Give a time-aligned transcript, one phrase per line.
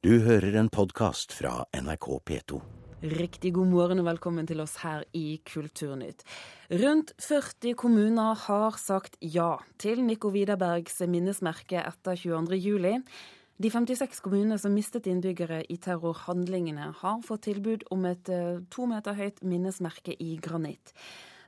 [0.00, 2.58] Du hører en podkast fra NRK P2.
[3.04, 6.24] Riktig god morgen og velkommen til oss her i Kulturnytt.
[6.72, 13.04] Rundt 40 kommuner har sagt ja til Nico Widerbergs minnesmerke etter 22.07.
[13.60, 18.88] De 56 kommunene som mistet innbyggere i terrorhandlingene, har fått tilbud om et eh, to
[18.88, 20.96] meter høyt minnesmerke i granitt.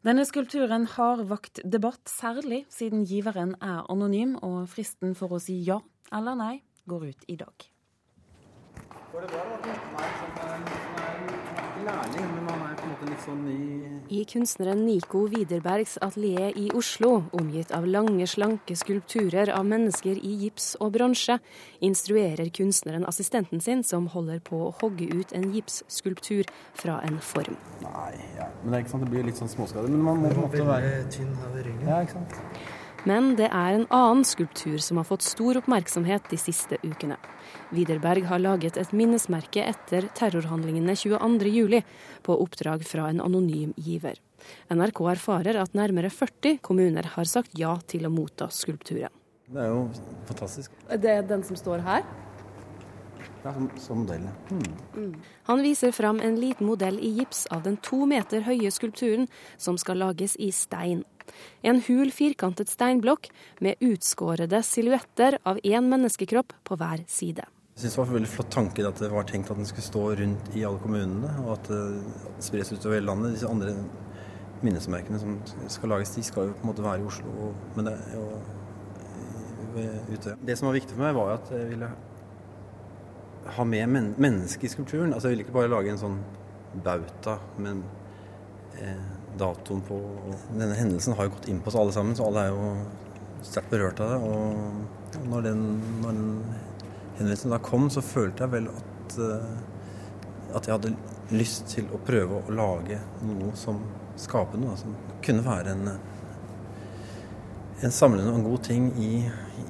[0.05, 5.63] Denne skulpturen har vakt debatt, særlig siden giveren er anonym, og fristen for å si
[5.65, 5.81] ja
[6.13, 7.72] eller nei går ut i dag.
[14.09, 20.33] I kunstneren Nico Widerbergs atelier i Oslo, omgitt av lange, slanke skulpturer av mennesker i
[20.47, 21.37] gips og bronse,
[21.85, 26.49] instruerer kunstneren assistenten sin, som holder på å hogge ut en gipsskulptur
[26.81, 27.59] fra en form.
[27.85, 28.49] Nei, ja.
[28.63, 29.93] men det er ikke sant, det blir litt sånn småskader.
[29.93, 31.85] Men man må på en måte være tynn over ryggen.
[31.85, 32.81] Ja, ikke sant.
[33.09, 37.17] Men det er en annen skulptur som har fått stor oppmerksomhet de siste ukene.
[37.75, 41.83] Widerberg har laget et minnesmerke etter terrorhandlingene 22.07.
[42.23, 44.21] på oppdrag fra en anonym giver.
[44.71, 49.11] NRK erfarer at nærmere 40 kommuner har sagt ja til å motta skulpturen.
[49.53, 49.89] Det er jo
[50.29, 50.77] fantastisk.
[50.89, 52.07] Det er den som står her?
[53.43, 54.23] Ja, som, som modell.
[54.49, 55.15] Hmm.
[55.51, 59.27] Han viser fram en liten modell i gips av den to meter høye skulpturen
[59.59, 61.03] som skal lages i stein.
[61.63, 63.29] En hul, firkantet steinblokk
[63.65, 67.47] med utskårede silhuetter av én menneskekropp på hver side.
[67.73, 69.87] Jeg synes det var en veldig flott tanke at det var tenkt at den skulle
[69.87, 73.37] stå rundt i alle kommunene, og at det spres utover hele landet.
[73.37, 73.77] Disse andre
[74.63, 75.39] minnesmerkene som
[75.73, 78.27] skal lages, de skal jo på en måte være i Oslo, men det er jo
[79.73, 81.89] ved Det som var viktig for meg, var at jeg ville
[83.57, 85.13] ha med men mennesket i skulpturen.
[85.13, 86.19] Altså, jeg ville ikke bare lage en sånn
[86.85, 87.83] bauta, men
[88.79, 89.01] eh,
[89.39, 89.99] datoen på
[90.51, 92.73] Denne hendelsen har jo gått inn på oss alle sammen, så alle er jo
[93.47, 94.19] sterkt berørt av det.
[94.29, 95.63] Og når den,
[96.03, 96.35] når den
[97.17, 100.95] henvendelsen da kom, så følte jeg vel at, eh, at jeg hadde
[101.33, 103.81] lyst til å prøve å lage noe som
[104.21, 105.89] skaper noe, som kunne være en,
[107.83, 109.67] en samlende og en god ting i, i,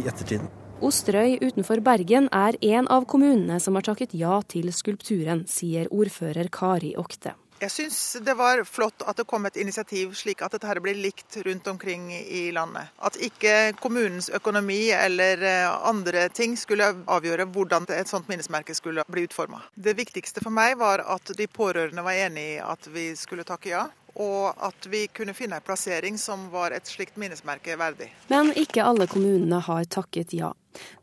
[0.00, 0.48] i ettertiden.
[0.80, 6.48] Osterøy utenfor Bergen er en av kommunene som har takket ja til skulpturen, sier ordfører
[6.48, 7.34] Kari Okte.
[7.60, 11.36] Jeg syns det var flott at det kom et initiativ slik at dette blir likt
[11.44, 12.88] rundt omkring i landet.
[13.04, 19.26] At ikke kommunens økonomi eller andre ting skulle avgjøre hvordan et sånt minnesmerke skulle bli
[19.28, 19.60] utforma.
[19.74, 23.74] Det viktigste for meg var at de pårørende var enig i at vi skulle takke
[23.74, 23.84] ja.
[24.16, 28.08] Og at vi kunne finne en plassering som var et slikt minnesmerke verdig.
[28.32, 30.54] Men ikke alle kommunene har takket ja.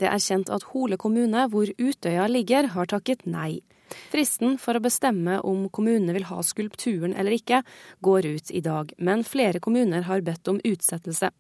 [0.02, 3.62] Det er kjent at Hole kommune, hvor Utøya ligger, har takket nei.
[4.12, 7.62] Fristen for å bestemme om kommunene vil ha skulpturen eller ikke,
[8.06, 11.32] går ut i dag, men flere kommuner har bedt om utsettelse.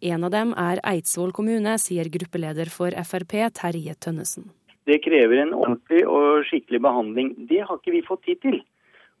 [0.00, 4.50] En av dem er Eidsvoll kommune, sier gruppeleder for Frp Terje Tønnesen.
[4.84, 7.34] Det krever en ordentlig og skikkelig behandling.
[7.48, 8.58] Det har ikke vi fått tid til.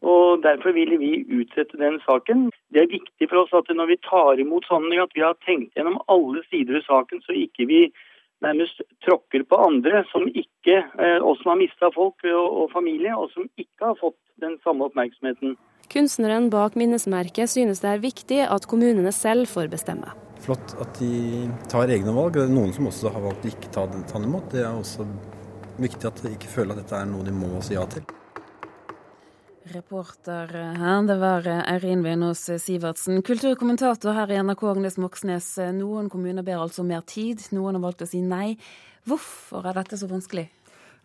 [0.04, 2.50] Og Derfor ville vi utsette den saken.
[2.74, 5.72] Det er viktig for oss at når vi tar imot sånne, at vi har tenkt
[5.78, 7.80] gjennom alle sider ved saken, så ikke vi
[8.42, 10.80] nærmest tråkker på andre som ikke,
[11.22, 14.88] og som har mista folk og, og familie, og som ikke har fått den samme
[14.88, 15.54] oppmerksomheten.
[15.92, 20.14] Kunstneren bak minnesmerket synes det er viktig at kommunene selv får bestemme.
[20.44, 22.34] Flott at de tar egne valg.
[22.36, 24.50] Det er noen som også har valgt å ikke ta den, ta den imot.
[24.52, 25.06] Det er også
[25.80, 28.04] viktig at de ikke føler at dette er noe de må si ja til.
[29.72, 33.22] Reporter her, det var Eirin Venås Sivertsen.
[33.24, 35.46] Kulturkommentator her i NRK, Agnes Moxnes.
[35.72, 38.58] Noen kommuner ber altså mer tid, noen har valgt å si nei.
[39.08, 40.50] Hvorfor er dette så vanskelig?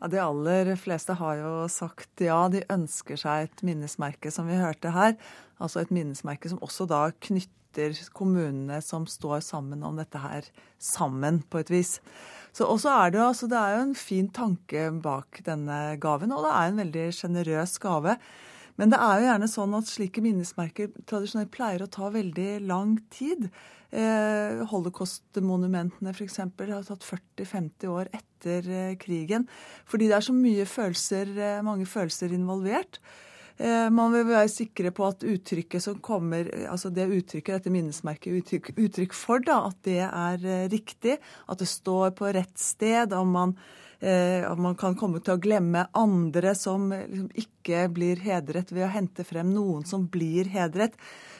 [0.01, 2.41] Ja, De aller fleste har jo sagt ja.
[2.51, 5.15] De ønsker seg et minnesmerke, som vi hørte her.
[5.59, 10.43] Altså et minnesmerke som også da knytter kommunene som står sammen om dette her,
[10.83, 11.99] sammen på et vis.
[12.55, 16.45] Så også er det, altså, det er jo en fin tanke bak denne gaven, og
[16.45, 18.15] det er en veldig sjenerøs gave.
[18.79, 22.95] Men det er jo gjerne sånn at slike minnesmerker tradisjonelt pleier å ta veldig lang
[23.11, 23.49] tid.
[23.91, 26.39] Eh, Holocaust-monumentene f.eks.
[26.45, 29.49] har tatt 40-50 år etter eh, krigen.
[29.89, 33.01] Fordi det er så mye følelser, eh, mange følelser involvert.
[33.59, 38.39] Eh, man vil være sikre på at uttrykket som kommer, altså det uttrykket dette minnesmerket
[38.39, 41.17] uttrykk, uttrykk for, da, at det er eh, riktig.
[41.51, 43.13] At det står på rett sted.
[43.13, 43.55] Om man
[43.99, 48.93] eh, man kan komme til å glemme andre som liksom ikke blir hedret ved å
[48.93, 50.95] hente frem noen som blir hedret.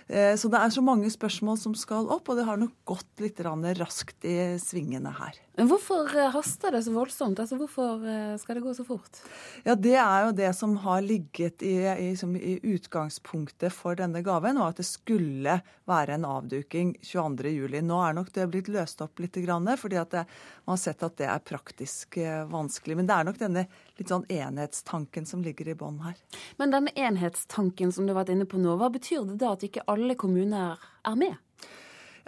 [0.10, 3.24] Eh, så det er så mange spørsmål som skal opp, og det har nok gått
[3.24, 5.38] litt raskt i svingene her.
[5.68, 7.40] Hvorfor eh, haster det så voldsomt?
[7.42, 9.20] Altså, Hvorfor eh, skal det gå så fort?
[9.66, 14.60] Ja, Det er jo det som har ligget i, i, i utgangspunktet for denne gaven,
[14.62, 15.60] og at det skulle
[15.90, 17.82] være en avduking 22.07.
[17.84, 20.24] Nå er nok det blitt løst opp litt, fordi at det,
[20.66, 22.20] man har sett at det er praktisk
[22.52, 22.96] vanskelig.
[22.96, 23.66] Men det er nok denne
[23.98, 26.16] litt sånn enhetstanken som ligger i bånn her.
[26.62, 29.66] Men denne enhetstanken som du har vært inne på nå, hva betyr det da at
[29.66, 31.36] ikke alle kommuner er med?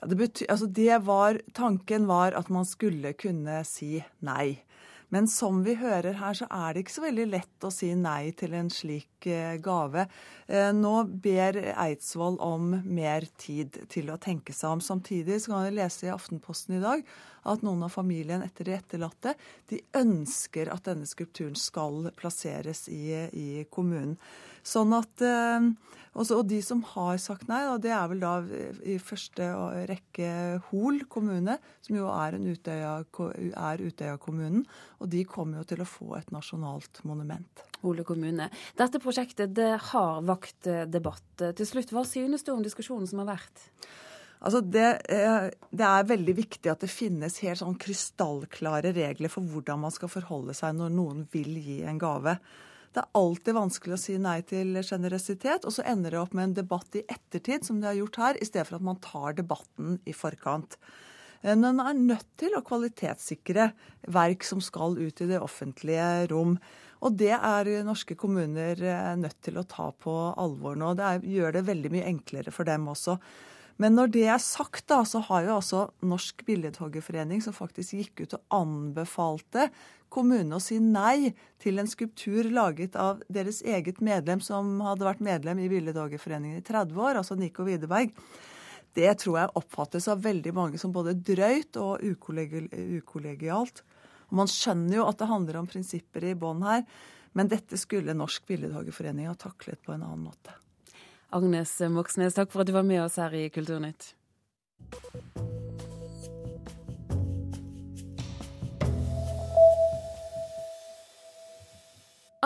[0.01, 4.63] Ja, det, betyr, altså det var, tanken var at man skulle kunne si nei.
[5.13, 8.31] Men som vi hører her, så er det ikke så veldig lett å si nei
[8.39, 10.05] til en slik eh, gave.
[10.47, 14.81] Eh, nå ber Eidsvoll om mer tid til å tenke seg om.
[14.81, 17.03] Samtidig så kan vi lese i Aftenposten i dag
[17.51, 19.35] at noen av familien etter de etterlatte
[19.69, 23.03] de ønsker at denne skulpturen skal plasseres i,
[23.35, 24.15] i kommunen.
[24.67, 25.71] Sånn at, eh,
[26.11, 28.33] også, Og de som har sagt nei, det er vel da
[28.83, 29.45] i første
[29.87, 33.05] rekke Hol kommune, som jo er, Utøya,
[33.55, 34.65] er Utøya-kommunen.
[34.99, 37.63] Og de kommer jo til å få et nasjonalt monument.
[37.81, 38.49] Hole kommune.
[38.77, 41.31] Dette prosjektet det har vakt eh, debatt.
[41.39, 43.69] Til slutt, hva synes du om diskusjonen som har vært?
[44.41, 49.83] Altså det, det, er veldig viktig at det finnes helt sånn krystallklare regler for hvordan
[49.83, 52.35] man skal forholde seg når noen vil gi en gave.
[52.91, 56.49] Det er alltid vanskelig å si nei til sjenerøsitet, og så ender det opp med
[56.49, 59.37] en debatt i ettertid, som det har gjort her, i stedet for at man tar
[59.37, 60.75] debatten i forkant.
[61.41, 63.71] Eh, men man er nødt til å kvalitetssikre
[64.11, 66.57] verk som skal ut i det offentlige rom.
[67.01, 70.91] Og det er norske kommuner eh, nødt til å ta på alvor nå.
[70.99, 73.17] Det er, gjør det veldig mye enklere for dem også.
[73.81, 78.21] Men når det er sagt, da, så har jo altså Norsk Billedhoggerforening, som faktisk gikk
[78.21, 79.71] ut og anbefalte
[80.11, 81.31] kommunene å si nei
[81.61, 86.65] til en skulptur laget av deres eget medlem, som hadde vært medlem i Billedhoggerforeningen i
[86.67, 88.13] 30 år, altså Nico Widerberg.
[88.93, 92.03] Det tror jeg oppfattes av veldig mange som både drøyt og
[92.99, 93.85] ukollegialt.
[94.29, 96.83] Og man skjønner jo at det handler om prinsipper i bånn her,
[97.33, 100.60] men dette skulle Norsk Billedhoggerforening ha taklet på en annen måte.
[101.31, 104.13] Agnes Moxnes, takk for at du var med oss her i Kulturnytt.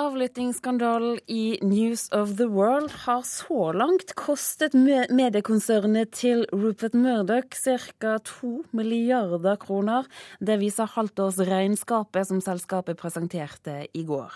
[0.05, 8.19] Avlyttingsskandalen i News of the World har så langt kostet mediekonsernet til Rupert Murdoch ca.
[8.19, 10.05] 2 milliarder kroner.
[10.37, 14.35] Det viser halvtårsregnskapet som selskapet presenterte i går.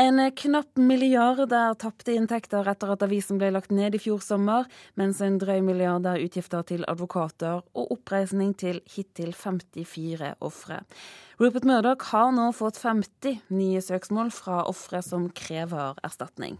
[0.00, 4.64] En knapp milliard er tapte inntekter etter at avisen ble lagt ned i fjor sommer,
[4.96, 10.80] mens en drøy milliard er utgifter til advokater og oppreisning til hittil 54 ofre.
[11.40, 16.58] Rupert Murdoch har nå fått 50 nye søksmål fra ofre som krever erstatning.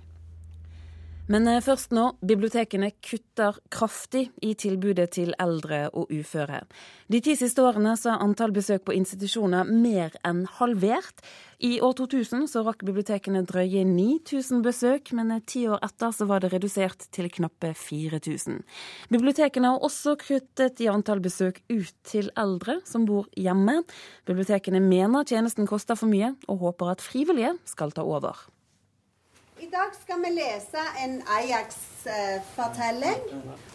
[1.30, 2.08] Men eh, først nå.
[2.26, 6.64] Bibliotekene kutter kraftig i tilbudet til eldre og uføre.
[7.12, 11.22] De ti siste årene så er antall besøk på institusjoner mer enn halvert.
[11.62, 16.26] I år 2000 så rakk bibliotekene drøye 9000 besøk, men eh, ti år etter så
[16.26, 18.58] var det redusert til knappe 4000.
[19.14, 23.84] Bibliotekene har også kuttet i antall besøk ut til eldre som bor hjemme.
[24.26, 28.42] Bibliotekene mener tjenesten koster for mye, og håper at frivillige skal ta over.
[29.62, 33.20] I dag skal vi lese en Ajax-fortelling.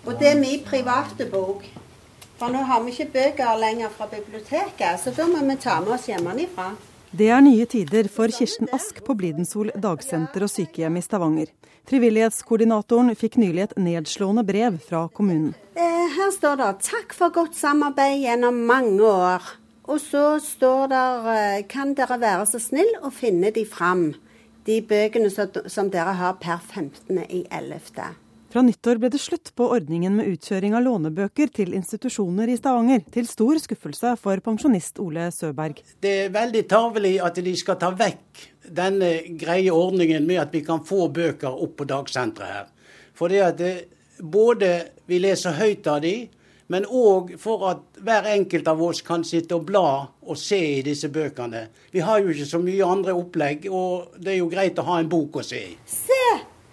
[0.03, 1.63] Og det er min private bok.
[2.35, 5.93] For nå har vi ikke bøker lenger fra biblioteket, så da må vi ta med
[5.95, 6.73] oss hjemmefra.
[7.15, 11.55] Det er nye tider for Kirsten Ask på Blidensol dagsenter og sykehjem i Stavanger.
[11.87, 15.55] Frivillighetskoordinatoren fikk nylig et nedslående brev fra kommunen.
[15.79, 19.55] Eh, her står det 'Takk for godt samarbeid gjennom mange år'.
[19.87, 24.26] Og så står det eh, 'Kan dere være så snill å finne de fram'
[24.67, 28.15] de bøkene som dere har per 15.11.
[28.47, 33.03] Fra nyttår ble det slutt på ordningen med utkjøring av lånebøker til institusjoner i Stavanger,
[33.11, 35.81] til stor skuffelse for pensjonist Ole Søberg.
[36.03, 38.45] Det er veldig tarvelig at de skal ta vekk
[38.79, 42.71] denne greie ordningen med at vi kan få bøker opp på dagsenteret her.
[43.17, 43.75] For det at det,
[44.23, 44.71] både
[45.11, 46.15] vi leser høyt av de,
[46.67, 49.87] men òg for at hver enkelt av oss kan sitte og bla
[50.27, 51.67] og se i disse bøkene.
[51.93, 54.99] Vi har jo ikke så mye andre opplegg, og det er jo greit å ha
[55.01, 55.75] en bok å se i.
[55.87, 56.23] Se,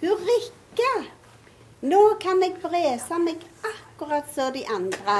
[0.03, 1.11] hun rikker!
[1.85, 5.19] Nå kan jeg brese meg akkurat som de andre.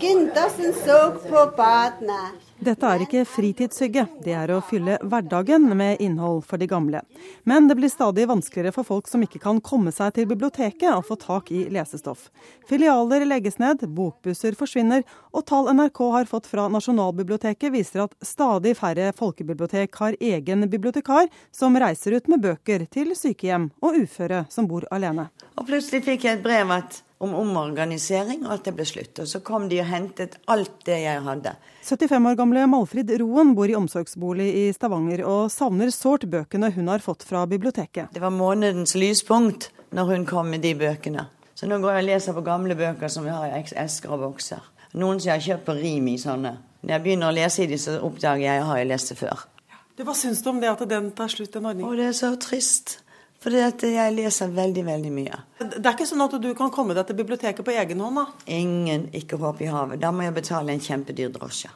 [0.00, 2.32] Gintersen så på badene.
[2.64, 7.02] Dette er ikke fritidshygge, det er å fylle hverdagen med innhold for de gamle.
[7.44, 11.04] Men det blir stadig vanskeligere for folk som ikke kan komme seg til biblioteket og
[11.10, 12.30] få tak i lesestoff.
[12.68, 18.74] Filialer legges ned, bokbusser forsvinner, og tall NRK har fått fra Nasjonalbiblioteket viser at stadig
[18.80, 24.70] færre folkebibliotek har egen bibliotekar som reiser ut med bøker til sykehjem og uføre som
[24.70, 25.28] bor alene.
[25.60, 29.20] Og plutselig fikk jeg et brev at om omorganisering, og at det ble slutt.
[29.22, 31.54] Og så kom de og hentet alt det jeg hadde.
[31.84, 36.90] 75 år gamle Malfrid Roen bor i omsorgsbolig i Stavanger og savner sårt bøkene hun
[36.92, 38.12] har fått fra biblioteket.
[38.14, 41.28] Det var månedens lyspunkt når hun kom med de bøkene.
[41.54, 44.24] Så nå går jeg og leser på gamle bøker som vi har i esker og
[44.26, 44.62] bokser.
[44.98, 46.56] Noen som jeg har kjøpt på rim i sånne.
[46.84, 49.16] Når jeg begynner å lese i dem, så oppdager jeg at jeg har lest det
[49.22, 49.46] før.
[49.94, 51.86] Du, hva syns du om det at den tar slutt, den ordningen?
[51.86, 52.98] Å, det er så trist.
[53.44, 55.38] For jeg leser veldig, veldig mye.
[55.60, 58.24] Det er ikke sånn at du kan komme deg til biblioteket på egen hånd, da?
[58.56, 60.00] Ingen ikke håp i havet.
[60.00, 61.68] Da må jeg betale en kjempedyr drosje.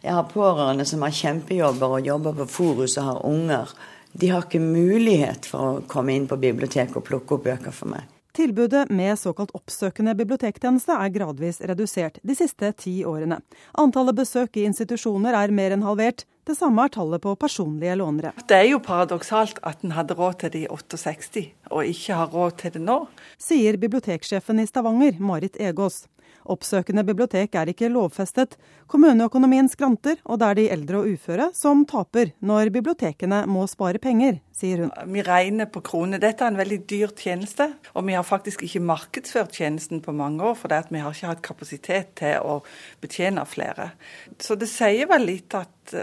[0.00, 3.74] Jeg har pårørende som har kjempejobber og jobber på Forus og har unger.
[4.12, 7.92] De har ikke mulighet for å komme inn på biblioteket og plukke opp bøker for
[7.92, 8.08] meg.
[8.32, 13.40] Tilbudet med såkalt oppsøkende bibliotektjeneste er gradvis redusert de siste ti årene.
[13.82, 16.24] Antallet besøk i institusjoner er mer enn halvert.
[16.50, 18.32] Det samme er tallet på personlige lånere.
[18.50, 22.32] Det er jo paradoksalt at en hadde råd til det i 68, og ikke har
[22.34, 22.96] råd til det nå.
[23.38, 26.08] Sier biblioteksjefen i Stavanger, Marit Egås.
[26.50, 28.56] Oppsøkende bibliotek er ikke lovfestet.
[28.90, 34.00] Kommuneøkonomien skranter, og det er de eldre og uføre som taper når bibliotekene må spare
[34.02, 34.90] penger, sier hun.
[35.12, 36.18] Vi regner på kroner.
[36.22, 40.42] Dette er en veldig dyr tjeneste, og vi har faktisk ikke markedsført tjenesten på mange
[40.50, 42.58] år, fordi vi har ikke hatt kapasitet til å
[43.04, 43.92] betjene flere.
[44.40, 45.94] Så det sier vel litt at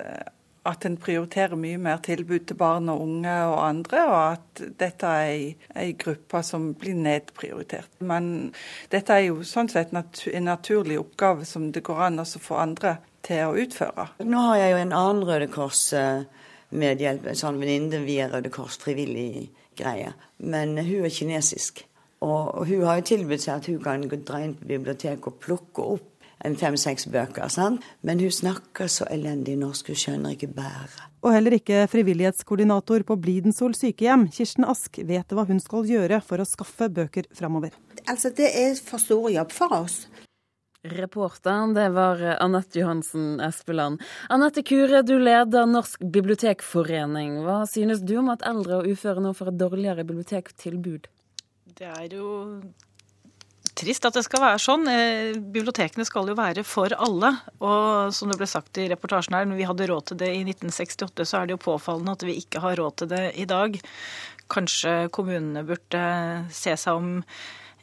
[0.68, 5.12] at en prioriterer mye mer tilbud til barn og unge og andre, og at dette
[5.24, 8.00] er ei gruppe som blir nedprioritert.
[8.00, 8.52] Men
[8.92, 12.98] dette er jo sånn sett en naturlig oppgave som det går an å få andre
[13.28, 14.10] til å utføre.
[14.28, 19.50] Nå har jeg jo en annen Røde Kors-medhjelp, en sånn venninne via Røde Kors frivillig
[19.78, 20.14] greie.
[20.38, 21.86] Men hun er kinesisk.
[22.26, 25.90] Og hun har jo tilbudt seg at hun kan dra inn på biblioteket og plukke
[25.98, 26.14] opp
[26.58, 27.48] fem-seks bøker.
[27.50, 27.86] Sant?
[28.06, 31.00] Men hun snakker så elendig norsk, hun skjønner ikke bæret.
[31.26, 36.40] Og heller ikke frivillighetskoordinator på Blidensol sykehjem, Kirsten Ask, vet hva hun skal gjøre for
[36.40, 37.76] å skaffe bøker framover.
[38.08, 40.06] Altså, det er for stor jobb for oss.
[40.88, 44.00] Reporteren, det var Anette Johansen Espeland.
[44.30, 47.42] Anette Kure, du leder Norsk bibliotekforening.
[47.44, 51.10] Hva synes du om at eldre og uføre nå får et dårligere bibliotektilbud?
[51.78, 52.30] Det er jo
[53.78, 54.88] trist at det skal være sånn.
[54.92, 57.34] Eh, bibliotekene skal jo være for alle.
[57.62, 60.42] Og som det ble sagt i reportasjen her, når vi hadde råd til det i
[60.46, 63.78] 1968, så er det jo påfallende at vi ikke har råd til det i dag.
[64.52, 66.04] Kanskje kommunene burde
[66.56, 67.16] se seg om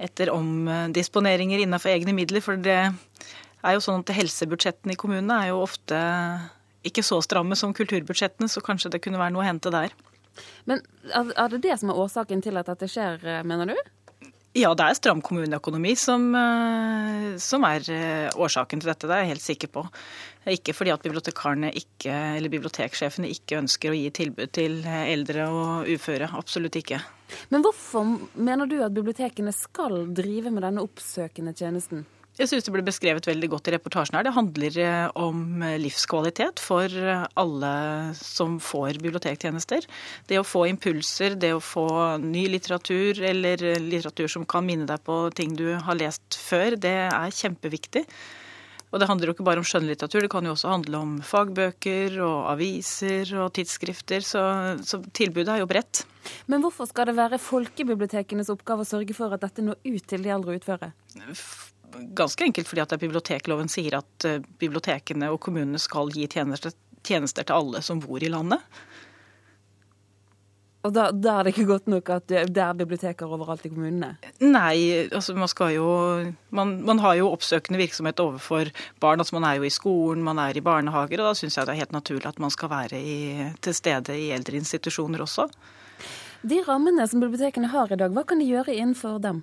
[0.02, 2.42] etter omdisponeringer innenfor egne midler.
[2.44, 6.00] For det er jo sånn at helsebudsjettene i kommunene er jo ofte
[6.84, 9.94] ikke så stramme som kulturbudsjettene, så kanskje det kunne være noe å hente der.
[10.68, 10.82] Men
[11.14, 13.78] er det det som er årsaken til at dette skjer, mener du?
[14.54, 19.08] Ja, det er stram kommuneøkonomi som, eh, som, er eh, årsaken til dette.
[19.10, 19.82] Det er jeg helt sikker på.
[20.52, 25.90] Ikke fordi at bibliotekarene ikke, eller biblioteksjefene ikke ønsker å gi tilbud til eldre og
[25.90, 26.30] uføre.
[26.38, 27.00] Absolutt ikke.
[27.50, 28.06] Men hvorfor
[28.38, 32.04] mener du at bibliotekene skal drive med denne oppsøkende tjenesten?
[32.34, 34.26] Jeg syns det ble beskrevet veldig godt i reportasjen her.
[34.26, 36.94] Det handler eh, om livskvalitet for
[37.38, 37.74] alle
[38.18, 39.86] som får bibliotektjenester.
[40.26, 41.88] Det å få impulser, det å få
[42.22, 46.96] ny litteratur eller litteratur som kan minne deg på ting du har lest før, det
[47.06, 48.02] er kjempeviktig.
[48.94, 52.14] Og det handler jo ikke bare om skjønnlitteratur, det kan jo også handle om fagbøker
[52.22, 54.22] og aviser og tidsskrifter.
[54.22, 54.42] Så,
[54.86, 56.04] så tilbudet er jo bredt.
[56.46, 60.22] Men hvorfor skal det være folkebibliotekenes oppgave å sørge for at dette når ut til
[60.22, 60.92] de eldre utføre?
[62.16, 66.74] Ganske enkelt fordi at bibliotekloven sier at eh, bibliotekene og kommunene skal gi tjenester,
[67.06, 68.62] tjenester til alle som bor i landet.
[70.84, 74.10] Og da, da, er det ikke godt nok at det er biblioteker overalt i kommunene?
[74.44, 75.86] Nei, altså man skal jo
[76.52, 78.68] man, man, har jo oppsøkende virksomhet overfor
[79.00, 79.22] barn.
[79.22, 81.72] altså Man er jo i skolen, man er i barnehager, og da syns jeg det
[81.72, 85.48] er helt naturlig at man skal være i, til stede i eldreinstitusjoner også.
[86.44, 89.40] De rammene som bibliotekene har i dag, hva kan de gjøre innenfor dem?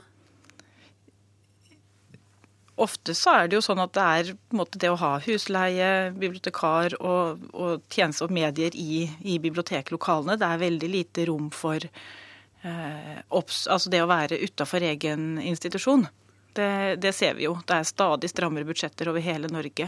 [2.81, 6.95] Ofte så er det jo sånn at det er måte, det å ha husleie, bibliotekar
[6.99, 13.19] og, og tjenester og medier i, i, biblioteklokalene, det er veldig lite rom for eh,
[13.29, 16.07] opps, altså det å være utafor egen institusjon.
[16.53, 17.55] Det, det, ser vi jo.
[17.65, 19.87] Det er stadig strammere budsjetter over hele Norge.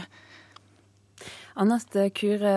[1.60, 2.54] Anette Kure,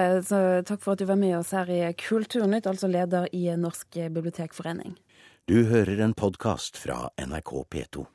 [0.65, 4.95] takk for at du var med oss her i Kulturnytt, altså leder i Norsk bibliotekforening.
[5.47, 8.07] Du hører en podkast fra NRK P2.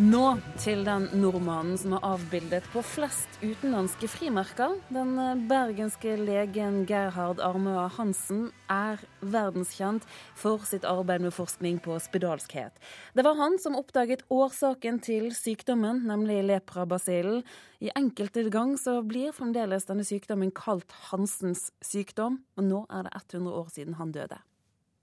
[0.00, 4.78] Nå til den nordmannen som er avbildet på flest utenlandske frimerker.
[4.88, 10.06] Den eh, bergenske legen Gerhard Armøa Hansen er verdenskjent
[10.40, 12.80] for sitt arbeid med forskning på spedalskhet.
[13.12, 17.44] Det var han som oppdaget årsaken til sykdommen, nemlig leprabasillen.
[17.84, 23.18] I enkelte gang så blir fremdeles denne sykdommen kalt Hansens sykdom, og nå er det
[23.20, 24.40] 100 år siden han døde.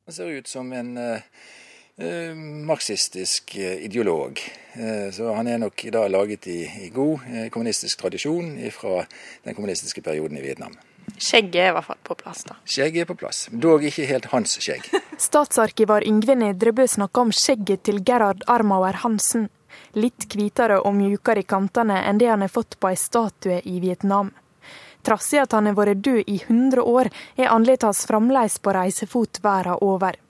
[0.09, 1.21] Det ser ut som en uh
[1.99, 2.35] Eh,
[2.65, 4.39] marxistisk eh, ideolog.
[4.73, 8.99] Eh, så han er nok da laget i, i god kommunistisk tradisjon fra
[9.43, 10.75] den kommunistiske perioden i Vietnam.
[11.17, 12.59] Skjegget er i hvert fall på plass, da.
[12.69, 14.85] Skjegget er på plass, dog ikke helt hans skjegg.
[15.27, 19.49] Statsarkivar Yngve Nedrebø snakka om skjegget til Gerhard Armauer Hansen.
[19.97, 23.79] Litt hvitere og mjukere i kantene enn det han har fått på ei statue i
[23.81, 24.29] Vietnam.
[25.01, 27.09] Trass i at han har vært død i 100 år,
[27.41, 30.21] er andletet hans fremdeles på reisefot verden over.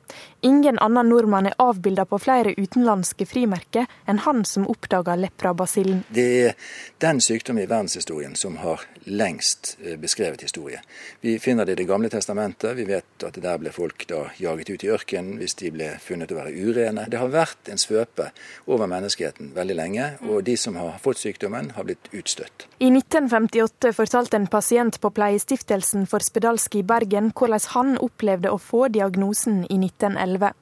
[0.42, 6.04] Ingen annen nordmann er avbilda på flere utenlandske frimerker enn han som oppdaga leprabasillen.
[6.14, 6.54] Det er
[7.02, 10.82] den sykdommen i verdenshistorien som har lengst eh, beskrevet historie.
[11.22, 12.76] Vi finner det i Det gamle testamentet.
[12.78, 16.32] Vi vet at der ble folk da jaget ut i ørkenen hvis de ble funnet
[16.32, 17.08] å være urene.
[17.10, 18.30] Det har vært en svøpe
[18.68, 22.68] over menneskeheten veldig lenge, og de som har fått sykdommen, har blitt utstøtt.
[22.78, 28.62] I 1958 fortalte en pasient på Pleiestiftelsen for spedalske i Bergen hvordan han opplevde å
[28.62, 30.54] få diagnosen i 19 1911.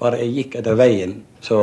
[0.00, 1.58] Bare jeg gikk etter veien, så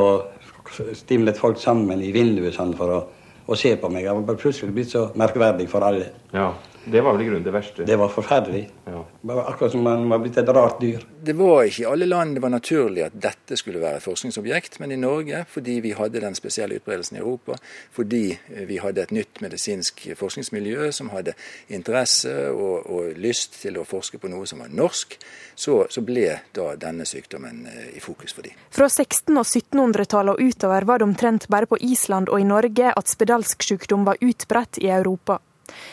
[0.98, 3.00] stimlet folk sammen i vinduet sånn for å,
[3.45, 4.07] å, se på meg.
[4.07, 6.10] Jeg var plutselig blitt så merkverdig for alle.
[6.33, 6.50] Ja.
[6.85, 7.85] Det var vel i grunnen det verste?
[7.87, 8.63] Det var forferdelig.
[8.85, 9.05] Ja.
[9.21, 11.05] Det var akkurat som man var blitt et rart dyr.
[11.23, 14.79] Det var ikke i alle land det var naturlig at dette skulle være et forskningsobjekt,
[14.83, 17.55] men i Norge, fordi vi hadde den spesielle utbredelsen i Europa,
[17.95, 21.37] fordi eh, vi hadde et nytt medisinsk forskningsmiljø som hadde
[21.71, 25.15] interesse og, og lyst til å forske på noe som var norsk,
[25.55, 28.59] så, så ble da denne sykdommen eh, i fokus for dem.
[28.73, 32.91] Fra 1600- og 1700-tallet og utover var det omtrent bare på Island og i Norge
[32.91, 35.39] at spedalsk sykdom var utbredt i Europa.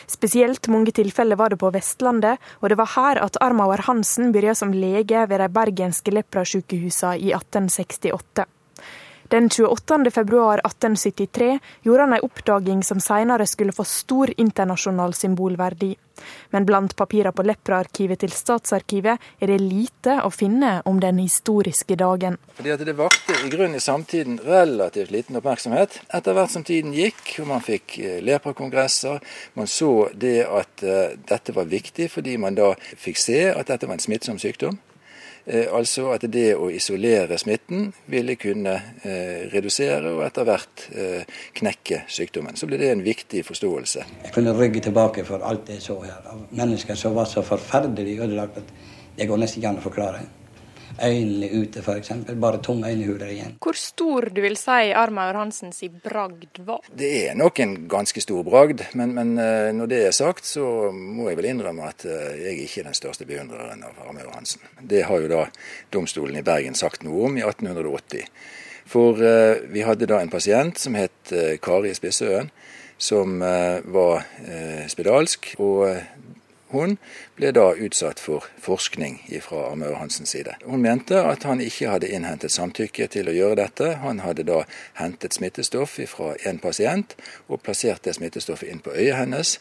[0.09, 4.59] Spesielt mange tilfeller var det på Vestlandet, og det var her at Armauer Hansen begynte
[4.59, 8.47] som lege ved de bergenske leprasykehusene i 1868.
[9.31, 10.11] Den 28.
[10.11, 15.95] februar 1873 gjorde han en oppdaging som senere skulle få stor internasjonal symbolverdi.
[16.49, 21.95] Men blant papirene på Lepraarkivet til Statsarkivet er det lite å finne om den historiske
[21.95, 22.35] dagen.
[22.59, 26.01] Fordi Det vakte i grunnen i samtiden relativt liten oppmerksomhet.
[26.11, 29.23] Etter hvert som tiden gikk og man fikk eh, leprakongresser,
[29.53, 33.87] man så det at uh, dette var viktig fordi man da fikk se at dette
[33.87, 34.75] var en smittsom sykdom.
[35.45, 41.39] Eh, altså at det å isolere smitten ville kunne eh, redusere og etter hvert eh,
[41.57, 42.57] knekke sykdommen.
[42.59, 44.05] Så ble det en viktig forståelse.
[44.27, 48.19] Jeg kunne rygge tilbake for alt jeg så her av mennesker som var så forferdelig
[48.21, 48.75] ødelagt at
[49.17, 50.21] det går nesten ikke an å forklare
[50.99, 52.11] øynene ute, f.eks.
[52.41, 53.55] Bare tomme øynehuler igjen.
[53.63, 56.85] Hvor stor du vil si Armaur Hansens bragd var?
[56.87, 60.91] Det er nok en ganske stor bragd, men, men, eh, når det er sagt, så
[60.91, 64.63] må jeg vel innrømme at eh, jeg ikke er den største beundreren av Armaur Hansen.
[64.81, 65.45] Det har jo da
[65.93, 68.27] domstolen i Bergen sagt noe om i 1880.
[68.91, 71.31] For uh, vi hadde da en pasient som het
[71.63, 72.49] Kari Spissøen,
[73.01, 74.25] som var
[74.91, 75.47] spedalsk.
[75.63, 75.85] og
[76.71, 76.97] hun
[77.37, 80.57] ble da utsatt for forskning fra Armøy Hansens side.
[80.65, 83.93] Hun mente at han ikke hadde innhentet samtykke til å gjøre dette.
[84.03, 84.63] Han hadde da
[84.99, 87.15] hentet smittestoff fra en pasient
[87.47, 89.57] og plassert det smittestoffet inn på øyet hennes.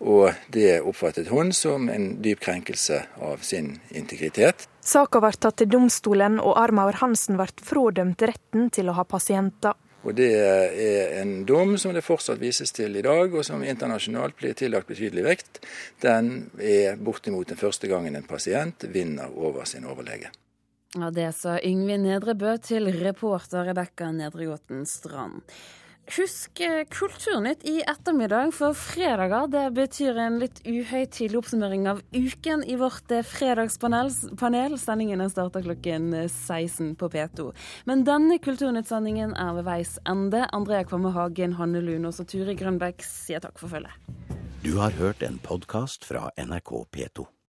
[0.00, 4.66] Og det oppfattet hun som en dyp krenkelse av sin integritet.
[4.84, 9.74] Saka ble tatt til domstolen, og Armaur Hansen ble frådømt retten til å ha pasienter.
[10.06, 14.36] Og Det er en dom som det fortsatt vises til i dag, og som internasjonalt
[14.38, 15.58] blir tillagt betydelig vekt.
[16.00, 20.30] Den er bortimot den første gangen en pasient vinner over sin overlege.
[20.94, 25.42] Ja, Det sa Yngve Nedrebø til reporter Rebekka Nedregåten Strand.
[26.06, 32.62] Husk eh, Kulturnytt i ettermiddag, for fredager det betyr en litt uhøytidelig oppsummering av uken
[32.62, 34.12] i vårt eh, fredagspanel.
[34.78, 37.50] Sendingene starter klokken 16 eh, på P2.
[37.90, 40.46] Men denne Kulturnytt-sendingen er ved veis ende.
[40.54, 43.98] Andrea Kvamme Hagen, Hanne Lunås og Turi Grønbæk sier takk for følget.
[44.62, 47.26] Du har hørt en podkast fra NRK P2.